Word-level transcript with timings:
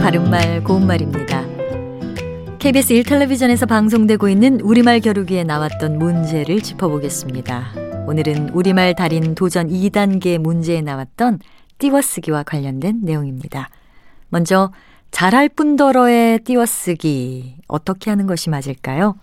바른말 0.00 0.62
고운말입니다. 0.62 1.44
KBS 2.60 2.94
1텔레비전에서 2.94 3.68
방송되고 3.68 4.28
있는 4.28 4.60
우리말 4.60 5.00
겨루기에 5.00 5.42
나왔던 5.42 5.98
문제를 5.98 6.62
짚어보겠습니다. 6.62 7.72
오늘은 8.06 8.50
우리말 8.50 8.94
달인 8.94 9.34
도전 9.34 9.68
2단계 9.68 10.38
문제에 10.38 10.82
나왔던 10.82 11.40
띄워쓰기와 11.78 12.44
관련된 12.44 13.00
내용입니다. 13.02 13.70
먼저 14.28 14.70
잘할 15.10 15.48
뿐더러의 15.48 16.38
띄워쓰기 16.44 17.56
어떻게 17.66 18.10
하는 18.10 18.28
것이 18.28 18.50
맞을까요? 18.50 19.16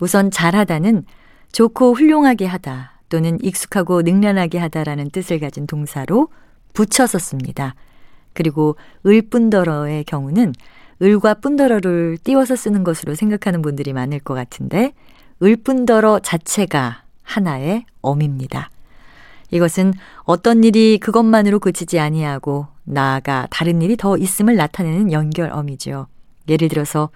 우선 0.00 0.32
잘하다는 0.32 1.04
좋고 1.52 1.94
훌륭하게 1.94 2.46
하다 2.46 3.00
또는 3.08 3.38
익숙하고 3.42 4.02
능란하게 4.02 4.58
하다라는 4.58 5.10
뜻을 5.10 5.38
가진 5.38 5.68
동사로 5.68 6.30
붙여서 6.74 7.20
씁니다. 7.20 7.76
그리고 8.32 8.76
을뿐더러의 9.06 10.04
경우는 10.04 10.54
을과 11.02 11.34
뿐더러를 11.34 12.18
띄워서 12.22 12.56
쓰는 12.56 12.84
것으로 12.84 13.14
생각하는 13.14 13.62
분들이 13.62 13.92
많을 13.92 14.20
것 14.20 14.34
같은데 14.34 14.92
을뿐더러 15.42 16.18
자체가 16.20 17.04
하나의 17.22 17.84
엄입니다. 18.02 18.70
이것은 19.50 19.94
어떤 20.24 20.62
일이 20.62 20.98
그것만으로 20.98 21.58
그치지 21.58 21.98
아니하고 21.98 22.68
나아가 22.84 23.46
다른 23.50 23.82
일이 23.82 23.96
더 23.96 24.16
있음을 24.16 24.56
나타내는 24.56 25.12
연결엄이죠. 25.12 26.06
예를 26.48 26.68
들어서 26.68 27.10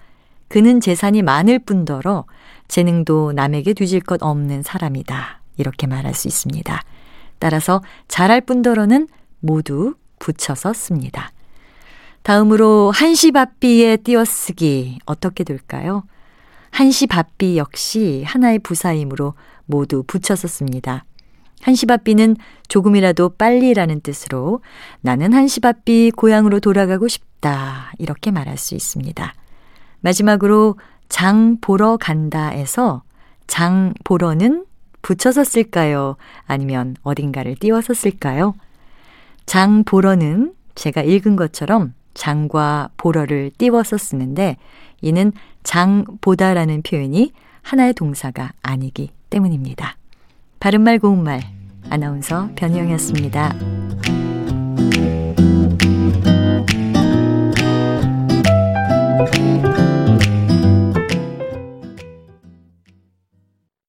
그는 0.47 0.79
재산이 0.79 1.21
많을 1.21 1.59
뿐더러 1.59 2.25
재능도 2.67 3.33
남에게 3.33 3.73
뒤질 3.73 4.01
것 4.01 4.21
없는 4.21 4.63
사람이다. 4.63 5.41
이렇게 5.57 5.87
말할 5.87 6.13
수 6.13 6.27
있습니다. 6.27 6.81
따라서 7.39 7.81
잘할 8.07 8.41
뿐더러는 8.41 9.07
모두 9.39 9.95
붙여서 10.19 10.73
씁니다. 10.73 11.31
다음으로 12.23 12.91
한시밥비의 12.91 13.97
띄어쓰기 13.97 14.99
어떻게 15.05 15.43
될까요? 15.43 16.03
한시밥비 16.71 17.57
역시 17.57 18.23
하나의 18.25 18.59
부사이므로 18.59 19.35
모두 19.65 20.03
붙여서 20.03 20.47
씁니다. 20.47 21.05
한시밥비는 21.61 22.35
조금이라도 22.67 23.29
빨리라는 23.37 24.01
뜻으로 24.01 24.61
나는 25.01 25.33
한시밥비 25.33 26.11
고향으로 26.15 26.59
돌아가고 26.59 27.07
싶다 27.07 27.91
이렇게 27.97 28.31
말할 28.31 28.57
수 28.57 28.75
있습니다. 28.75 29.33
마지막으로 30.01 30.77
장 31.09 31.57
보러 31.61 31.97
간다에서 31.97 33.03
장 33.47 33.93
보러는 34.03 34.65
붙여서 35.01 35.43
쓸까요? 35.43 36.17
아니면 36.45 36.95
어딘가를 37.03 37.55
띄워서 37.55 37.93
쓸까요? 37.93 38.55
장 39.45 39.83
보러는 39.83 40.53
제가 40.75 41.01
읽은 41.01 41.35
것처럼 41.35 41.93
장과 42.13 42.89
보러를 42.97 43.51
띄워서 43.57 43.97
쓰는데 43.97 44.57
이는 45.01 45.31
장 45.63 46.05
보다라는 46.21 46.81
표현이 46.81 47.31
하나의 47.61 47.93
동사가 47.93 48.53
아니기 48.61 49.11
때문입니다. 49.29 49.97
바른말 50.59 50.99
고운말 50.99 51.41
아나운서 51.89 52.49
변희영이었습니다. 52.55 53.84